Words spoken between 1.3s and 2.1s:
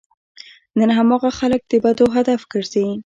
خلک د بدو